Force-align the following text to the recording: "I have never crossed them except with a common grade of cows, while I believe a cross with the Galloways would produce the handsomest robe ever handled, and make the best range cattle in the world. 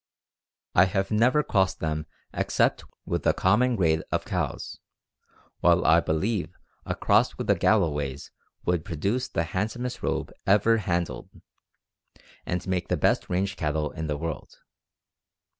"I 0.73 0.85
have 0.85 1.11
never 1.11 1.43
crossed 1.43 1.79
them 1.79 2.07
except 2.33 2.83
with 3.05 3.23
a 3.27 3.35
common 3.35 3.75
grade 3.75 4.01
of 4.11 4.25
cows, 4.25 4.79
while 5.59 5.85
I 5.85 5.99
believe 5.99 6.57
a 6.87 6.95
cross 6.95 7.37
with 7.37 7.45
the 7.45 7.53
Galloways 7.53 8.31
would 8.65 8.83
produce 8.83 9.27
the 9.27 9.43
handsomest 9.43 10.01
robe 10.01 10.31
ever 10.47 10.77
handled, 10.77 11.29
and 12.47 12.65
make 12.67 12.87
the 12.87 12.97
best 12.97 13.29
range 13.29 13.55
cattle 13.57 13.91
in 13.91 14.07
the 14.07 14.17
world. 14.17 14.55